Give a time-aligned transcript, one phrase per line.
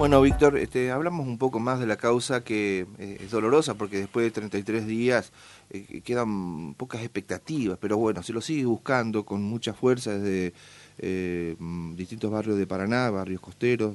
[0.00, 3.98] Bueno, Víctor, este, hablamos un poco más de la causa que eh, es dolorosa porque
[3.98, 5.30] después de 33 días
[5.68, 10.54] eh, quedan pocas expectativas, pero bueno, se lo sigue buscando con mucha fuerza desde
[10.96, 13.94] eh, mm, distintos barrios de Paraná, barrios costeros,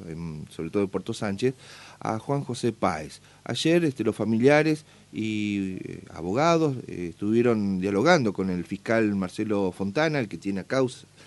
[0.52, 1.55] sobre todo de Puerto Sánchez,
[2.00, 3.22] a Juan José Páez.
[3.44, 4.86] Ayer este, los familiares
[5.18, 5.77] y
[6.13, 10.66] abogados estuvieron dialogando con el fiscal Marcelo Fontana, el que tiene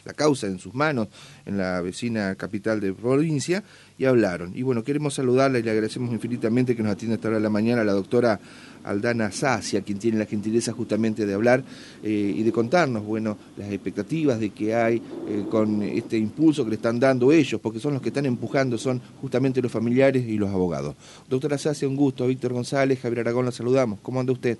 [0.04, 1.08] la causa en sus manos
[1.46, 3.64] en la vecina capital de provincia,
[3.96, 4.52] y hablaron.
[4.54, 7.50] Y bueno, queremos saludarla y le agradecemos infinitamente que nos atienda esta hora de la
[7.50, 8.38] mañana la doctora
[8.84, 11.62] Aldana Sacia, quien tiene la gentileza justamente de hablar
[12.02, 14.96] eh, y de contarnos, bueno, las expectativas de que hay
[15.28, 18.78] eh, con este impulso que le están dando ellos, porque son los que están empujando,
[18.78, 20.94] son justamente los familiares y los abogados.
[21.28, 22.26] Doctora Sacia, un gusto.
[22.26, 24.00] Víctor González, Javier Aragón, la saludamos.
[24.00, 24.58] ¿Cómo anda usted?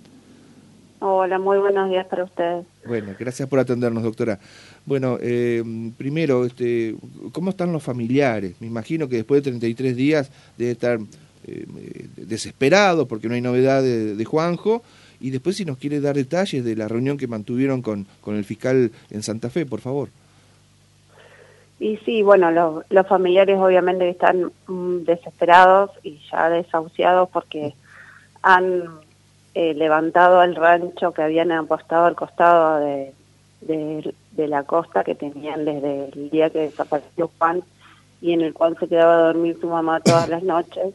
[1.00, 2.66] Hola, muy buenos días para ustedes.
[2.84, 4.40] Bueno, gracias por atendernos, doctora.
[4.84, 5.62] Bueno, eh,
[5.96, 6.96] primero, este,
[7.30, 8.56] ¿cómo están los familiares?
[8.58, 10.98] Me imagino que después de 33 días debe estar
[11.48, 14.82] eh, desesperado porque no hay novedad de, Juanjo.
[15.20, 18.44] Y después si nos quiere dar detalles de la reunión que mantuvieron con, con el
[18.44, 20.10] fiscal en Santa Fe, por favor.
[21.80, 27.74] Y sí, bueno, los, familiares obviamente están mm, desesperados y ya desahuciados porque
[28.42, 28.84] han
[29.54, 33.12] eh, levantado el rancho que habían apostado al costado de,
[33.60, 37.62] de, la costa que tenían desde el día que desapareció Juan
[38.20, 40.94] y en el cual se quedaba a dormir su mamá todas las noches,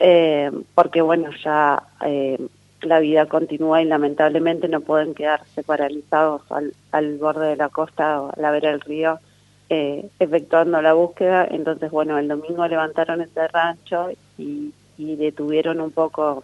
[0.00, 2.38] eh, porque bueno, ya eh,
[2.82, 8.20] la vida continúa y lamentablemente no pueden quedarse paralizados al, al borde de la costa
[8.22, 9.18] o a la vera del río
[9.72, 11.46] efectuando la búsqueda.
[11.48, 16.42] Entonces, bueno, el domingo levantaron ese rancho y, y detuvieron un poco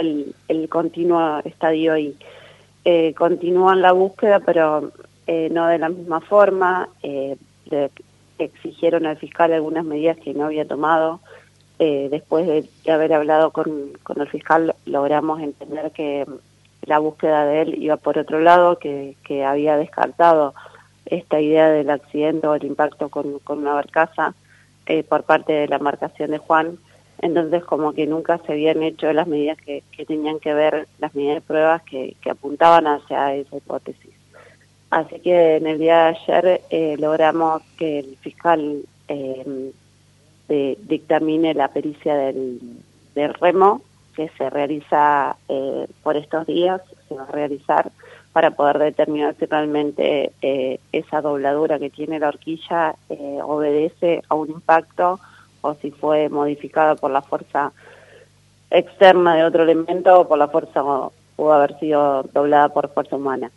[0.00, 1.94] el, el continuo estadio.
[2.84, 4.92] Eh, continúan la búsqueda, pero
[5.26, 6.88] eh, no de la misma forma.
[7.02, 7.36] Eh,
[8.38, 11.20] exigieron al fiscal algunas medidas que no había tomado.
[11.78, 16.26] Eh, después de, haber hablado con, con el fiscal, logramos entender que
[16.82, 20.54] la búsqueda de él iba por otro lado, que, que había descartado
[21.06, 24.34] esta idea del accidente o el impacto con, con una barcaza
[25.08, 26.78] por parte de la embarcación de Juan
[27.24, 31.36] entonces como que nunca se habían hecho las medidas que, tenían que ver, las medidas
[31.36, 34.10] de pruebas que, apuntaban hacia esa hipótesis.
[34.90, 38.82] Así que en el día de ayer eh, logramos que el fiscal
[40.54, 42.60] eh, dictamine la pericia del,
[43.40, 43.80] remo
[44.16, 47.90] que se realiza eh, por estos días, se va a realizar
[48.32, 50.32] para poder determinar si realmente
[50.90, 52.96] esa dobladura que tiene la horquilla
[53.44, 55.20] obedece a un impacto
[55.60, 57.72] o si fue modificada por la fuerza
[58.70, 63.16] externa de otro elemento o por la fuerza o pudo haber sido doblada por fuerza
[63.16, 63.50] humana.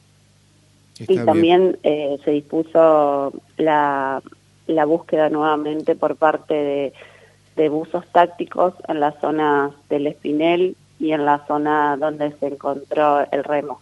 [0.99, 4.21] y también eh, se dispuso la,
[4.67, 6.93] la búsqueda nuevamente por parte de,
[7.55, 13.25] de buzos tácticos en la zona del Espinel y en la zona donde se encontró
[13.31, 13.81] el remo.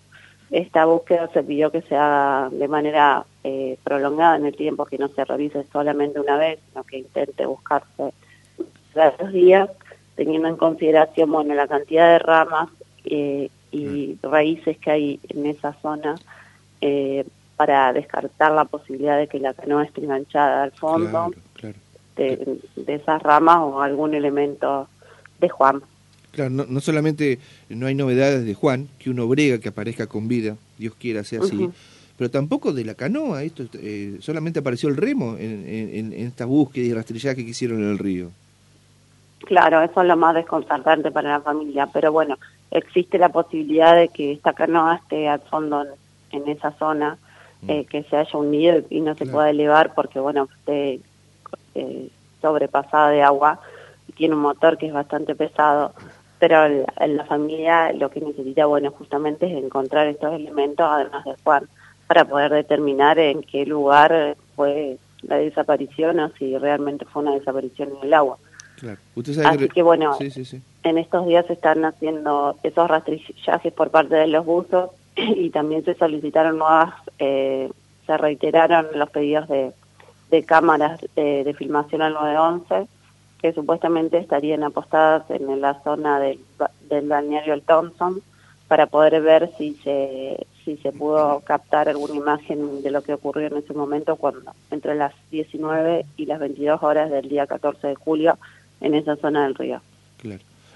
[0.52, 4.98] Esta búsqueda se pidió que se haga de manera eh, prolongada en el tiempo, que
[4.98, 8.14] no se realice solamente una vez, sino que intente buscarse
[8.94, 9.70] varios días,
[10.16, 12.70] teniendo en consideración bueno la cantidad de ramas
[13.06, 14.30] eh, y mm.
[14.30, 16.16] raíces que hay en esa zona
[16.80, 21.32] eh, para descartar la posibilidad de que la canoa esté enganchada al fondo
[22.16, 24.88] De, de, esas ramas o algún elemento
[25.40, 25.82] de Juan.
[26.32, 27.40] Claro, no, solamente
[27.70, 31.42] no hay novedades de Juan, que uno brega que aparezca con vida, Dios quiera sea
[31.42, 31.70] así,
[32.18, 36.86] pero tampoco de la canoa, esto eh, solamente apareció el remo en, en, esta búsqueda
[36.86, 38.32] y rastrillada que hicieron en el río.
[39.40, 42.38] Claro, eso es lo más desconcertante para la familia, pero bueno,
[42.72, 45.86] existe la posibilidad de que esta canoa esté al fondo
[46.32, 47.18] en, esa zona.
[47.68, 51.00] Eh, que se haya hundido y no se pueda elevar porque, bueno, esté
[51.76, 52.10] eh,
[52.42, 53.60] sobrepasada de agua
[54.08, 55.94] y tiene un motor que es bastante pesado.
[56.40, 61.36] Pero en la familia lo que necesita, bueno, justamente es encontrar estos elementos, además de
[61.44, 61.68] Juan,
[62.08, 67.90] para poder determinar en qué lugar fue la desaparición o si realmente fue una desaparición
[67.98, 68.38] en el agua.
[69.46, 74.46] Así que, bueno, en estos días se están haciendo esos rastrillajes por parte de los
[74.46, 74.92] buzos
[75.36, 77.70] y también se solicitaron nuevas, eh,
[78.06, 79.74] se reiteraron los pedidos de,
[80.46, 82.88] cámaras de, filmación al 911
[83.42, 86.40] que supuestamente estarían apostadas en la zona del,
[86.90, 88.22] del balneario El Thompson
[88.68, 93.48] para poder ver si se si se pudo captar alguna imagen de lo que ocurrió
[93.48, 97.96] en ese momento cuando entre las 19 y las 22 horas del día 14 de
[97.96, 98.38] julio
[98.82, 99.82] en esa zona del río.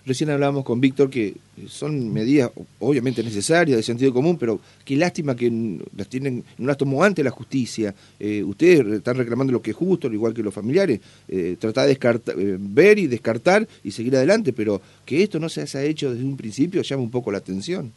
[0.06, 1.36] Recién hablábamos con Víctor que
[1.68, 6.78] son medidas obviamente necesarias, de sentido común, pero qué lástima que las tienen, no las
[6.78, 7.94] tomó antes la justicia.
[8.20, 11.00] Eh, ustedes están reclamando lo que es justo, al igual que los familiares.
[11.28, 15.50] Eh, tratar de descartar, eh, ver y descartar y seguir adelante, pero que esto no
[15.50, 17.92] se haya hecho desde un principio llama un poco la atención.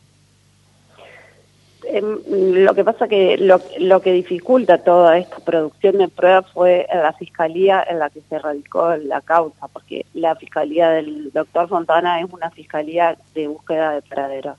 [1.94, 6.86] Em, lo que pasa que lo, lo, que dificulta toda esta producción de pruebas fue
[6.90, 12.18] la fiscalía en la que se radicó la causa, porque la fiscalía del doctor Fontana
[12.18, 14.56] es una fiscalía de búsqueda de paradero.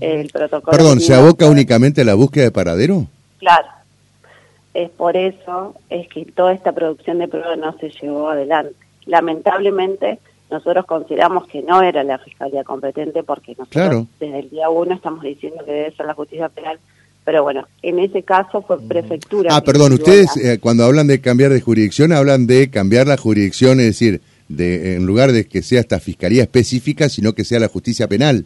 [0.00, 3.06] El protocolo Perdón, ¿se aboca únicamente a la búsqueda de paradero?
[3.38, 3.68] Claro.
[4.72, 8.74] Es por eso es que toda esta producción de pruebas no se llevó adelante.
[9.04, 10.20] Lamentablemente,
[10.52, 15.22] nosotros consideramos que no era la fiscalía competente porque nosotros desde el día uno estamos
[15.22, 16.78] diciendo que debe ser la justicia penal,
[17.24, 19.56] pero bueno, en ese caso fue prefectura.
[19.56, 23.80] Ah, perdón, ustedes eh, cuando hablan de cambiar de jurisdicción hablan de cambiar la jurisdicción,
[23.80, 27.68] es decir, de en lugar de que sea esta fiscalía específica, sino que sea la
[27.68, 28.44] justicia penal.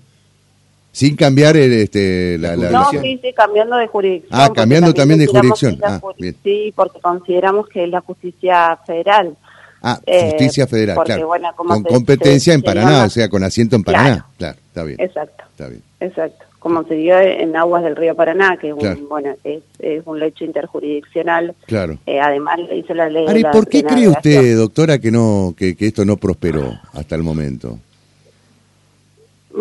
[0.93, 4.41] Sin cambiar el, este, la, la, No, sí, sí, cambiando de jurisdicción.
[4.41, 5.79] Ah, cambiando también, de jurisdicción.
[5.85, 6.01] Ah,
[6.43, 9.37] sí, porque consideramos que es la justicia federal.
[9.83, 11.29] Ah, eh, Justicia Federal, claro.
[11.55, 14.27] con competencia en Paraná, o sea, con asiento en Paraná.
[14.39, 15.01] Claro, está bien.
[15.01, 15.45] Exacto.
[15.51, 15.83] Está bien.
[16.01, 16.45] Exacto.
[16.59, 19.63] Como se dio en aguas del río Paraná, que es, un, bueno, es,
[20.05, 21.55] un lecho interjurisdiccional.
[21.67, 21.99] Claro.
[22.07, 23.27] Eh, además hizo la ley.
[23.29, 27.23] Ari, ¿por qué cree usted, doctora, que no que, que esto no prosperó hasta el
[27.23, 27.79] momento?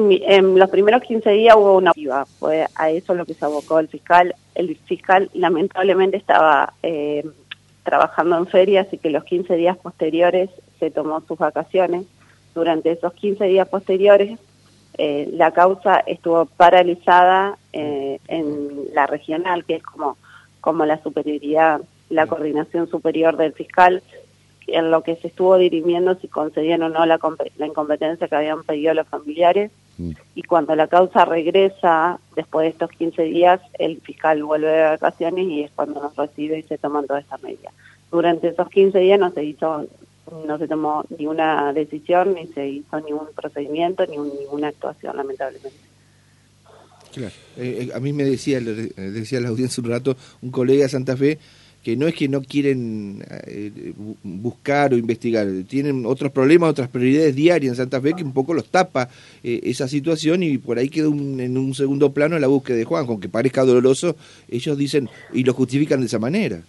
[0.07, 1.93] En los primeros 15 días hubo una
[2.39, 4.35] fue a eso lo que se abocó el fiscal.
[4.53, 7.23] El fiscal lamentablemente estaba eh,
[7.85, 10.49] trabajando en feria, así que los 15 días posteriores
[10.79, 12.05] se tomó sus vacaciones.
[12.53, 14.37] Durante esos 15 días posteriores,
[14.97, 20.17] eh, la causa estuvo paralizada eh, en la regional, que es como,
[20.61, 24.01] como la superioridad, la coordinación superior del fiscal,
[24.67, 27.19] en lo que se estuvo dirimiendo si concedían o no la,
[27.57, 29.71] la incompetencia que habían pedido los familiares.
[29.97, 35.47] Y cuando la causa regresa, después de estos 15 días, el fiscal vuelve de vacaciones
[35.47, 37.71] y es cuando nos recibe y se toman toda esta medida.
[38.11, 39.87] Durante esos 15 días no se hizo,
[40.45, 45.79] no se tomó ninguna decisión, ni se hizo ningún procedimiento, ni ninguna actuación, lamentablemente.
[47.13, 47.33] Claro.
[47.55, 50.89] Eh, eh, a mí me decía, le decía la audiencia un rato, un colega de
[50.89, 51.39] Santa Fe,
[51.85, 53.93] que no es que no quieren eh,
[54.23, 58.55] buscar o investigar, tienen otros problemas, otras prioridades diarias en Santa Fe que un poco
[58.55, 59.07] los tapa
[59.43, 63.05] eh, esa situación y por ahí queda en un segundo plano la búsqueda de Juan,
[63.07, 64.15] aunque parezca doloroso,
[64.49, 66.59] ellos dicen y lo justifican de esa manera.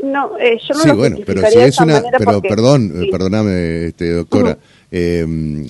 [0.00, 4.56] No, eh, yo no sí, bueno, pero si es una, pero perdón, perdóname, este, doctora,
[4.92, 5.66] em,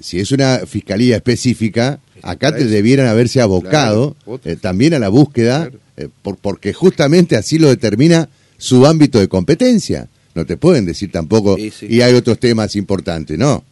[0.00, 4.16] si es una fiscalía específica, acá te debieran haberse abocado
[4.60, 8.28] también a la búsqueda eh, por, porque justamente así lo determina
[8.58, 10.08] su ámbito de competencia.
[10.34, 13.64] No te pueden decir tampoco, y hay otros temas importantes, ¿no?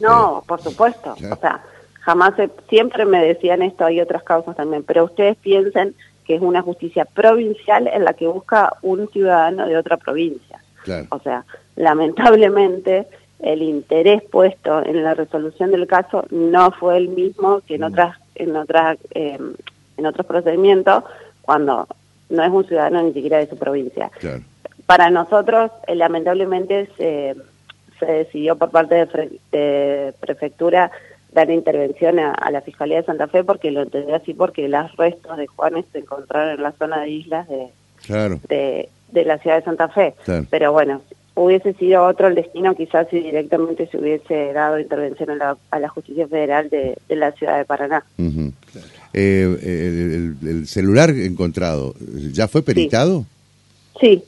[0.00, 1.14] No, eh, por supuesto.
[1.30, 1.62] O sea,
[2.00, 2.34] jamás,
[2.68, 5.94] siempre me decían esto, hay otras causas también, pero ustedes piensen
[6.24, 10.60] que es una justicia provincial en la que busca un ciudadano de otra provincia.
[11.10, 11.44] O sea,
[11.76, 13.06] lamentablemente
[13.40, 17.84] el interés puesto en la resolución del caso no fue el mismo que en mm.
[17.84, 19.38] otras en otras eh,
[19.96, 21.04] en otros procedimientos
[21.42, 21.86] cuando
[22.30, 24.10] no es un ciudadano ni siquiera de su provincia.
[24.86, 27.36] Para nosotros, eh, lamentablemente, se,
[27.98, 29.06] se, decidió por parte
[29.52, 30.90] de, prefectura
[31.32, 35.36] dar intervención a, la Fiscalía de Santa Fe porque lo entendió así porque los restos
[35.36, 39.88] de Juanes se encontraron en la zona de islas de, de, la ciudad de Santa
[39.88, 40.14] Fe.
[40.50, 41.00] Pero bueno,
[41.34, 45.78] hubiese sido otro el destino quizás si directamente se hubiese dado intervención a la, a
[45.78, 48.04] la Justicia Federal de, la ciudad de Paraná.
[49.14, 51.94] Eh, el, celular encontrado,
[52.32, 53.24] ¿ya fue peritado?
[54.00, 54.24] Sí.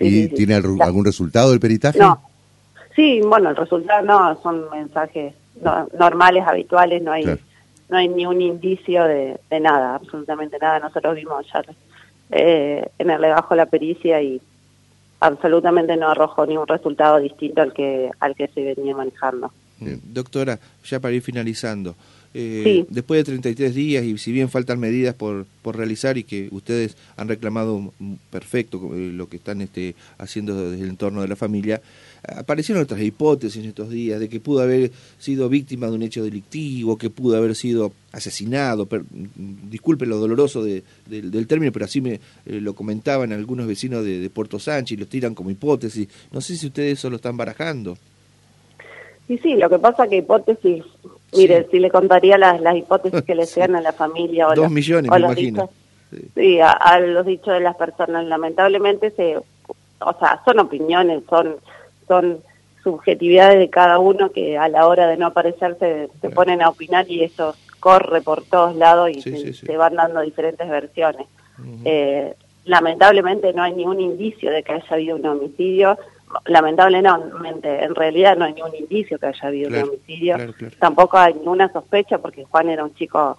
[0.00, 1.98] ¿Y tiene algún resultado del peritaje?
[1.98, 2.22] No.
[2.94, 5.34] Sí, bueno, el resultado no, son mensajes
[5.98, 7.24] normales, habituales, no hay
[7.88, 10.78] no hay ni un indicio de, nada, absolutamente nada.
[10.78, 11.62] Nosotros vimos ya
[12.30, 14.40] eh, en el legajo la pericia y
[15.20, 19.50] absolutamente no arrojó ningún resultado distinto al que al que se venía manejando.
[19.80, 21.94] Doctora, ya para ir finalizando,
[22.34, 26.48] eh, después de 33 días y si bien faltan medidas por, por realizar y que
[26.50, 27.94] ustedes han reclamado
[28.30, 31.80] perfecto eh, lo que están este, haciendo desde el entorno de la familia,
[32.22, 36.22] aparecieron otras hipótesis en estos días de que pudo haber sido víctima de un hecho
[36.22, 38.86] delictivo, que pudo haber sido asesinado,
[39.70, 44.20] disculpe lo doloroso de, del término, pero así me eh, lo comentaban algunos vecinos de,
[44.20, 46.08] de Puerto Sánchez y los tiran como hipótesis.
[46.30, 47.96] No sé si ustedes eso lo están barajando.
[49.28, 50.82] Sí, sí, lo que pasa que hipótesis,
[51.36, 54.70] mire, si le contaría las, las hipótesis que le sean a la familia o, Dos
[54.70, 55.70] millones, me imagino.
[56.34, 61.56] sí, a, los dichos de las personas, lamentablemente se, o sea, son opiniones, son,
[62.08, 62.38] son
[62.82, 67.08] subjetividades de cada uno que a la hora de no aparecerse se ponen a opinar
[67.10, 71.26] y eso corre por todos lados y se, van dando diferentes versiones.
[71.84, 75.98] eh, lamentablemente no hay ningún indicio de que haya habido un homicidio.
[76.46, 80.36] Lamentablemente, en realidad no hay ningún indicio que haya habido un homicidio.
[80.78, 83.38] Tampoco hay ninguna sospecha porque Juan era un chico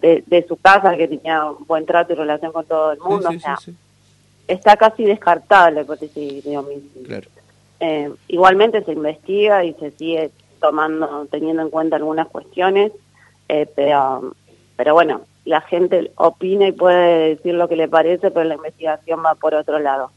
[0.00, 3.28] de, su casa que tenía buen trato y relación con todo el mundo.
[3.28, 3.58] o sea,
[4.48, 7.20] está casi descartada la hipótesis de homicidio.
[7.80, 12.92] Eh, igualmente se investiga y se sigue tomando, teniendo en cuenta algunas cuestiones,
[13.48, 14.34] eh, pero,
[14.76, 19.22] pero bueno, la gente opina y puede decir lo que le parece, pero la investigación
[19.24, 20.10] va por otro lado.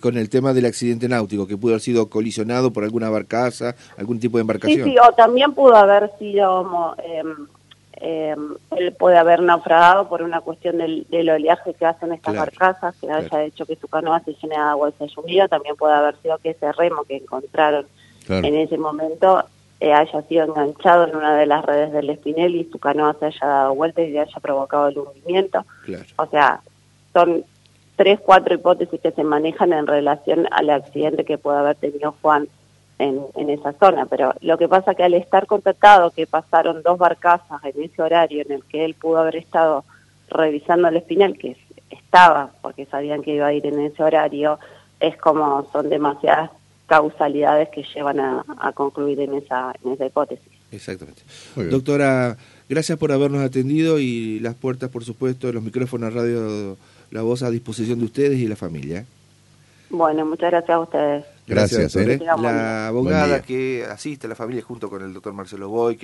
[0.00, 4.20] Con el tema del accidente náutico, que pudo haber sido colisionado por alguna barcaza, algún
[4.20, 4.84] tipo de embarcación.
[4.84, 7.22] Sí, sí, o también pudo haber sido, eh,
[8.00, 8.36] eh,
[8.76, 13.44] él puede haber naufragado por una cuestión del, oleaje que hacen estas barcazas, que haya
[13.44, 16.50] hecho que su canoa se llene de agua y se también puede haber sido que
[16.50, 17.86] ese remo que encontraron
[18.28, 19.42] en ese momento
[19.80, 23.26] eh, haya sido enganchado en una de las redes del espinel y su canoa se
[23.26, 25.64] haya dado vuelta y le haya provocado el hundimiento.
[26.16, 26.60] O sea,
[27.12, 27.44] son
[27.98, 32.48] tres, cuatro hipótesis que se manejan en relación al accidente que puede haber tenido Juan
[33.00, 34.06] en, en esa zona.
[34.06, 38.42] Pero lo que pasa que al estar contactado, que pasaron dos barcazas en ese horario
[38.46, 39.84] en el que él pudo haber estado
[40.30, 41.56] revisando el espinel, que
[41.90, 44.60] estaba, porque sabían que iba a ir en ese horario,
[45.00, 46.50] es como son demasiadas
[46.86, 50.48] causalidades que llevan a, concluir en esa, en esa hipótesis.
[50.70, 51.22] Exactamente.
[51.56, 52.36] Doctora,
[52.68, 56.76] gracias por habernos atendido y las puertas, por supuesto, los micrófonos, radio,
[57.10, 59.06] la voz a disposición de ustedes y la familia.
[59.90, 61.24] Bueno, muchas gracias a ustedes.
[61.46, 61.96] Gracias.
[61.96, 62.18] ¿eh?
[62.18, 65.96] La abogada que asiste a la familia junto con el doctor Marcelo Boy.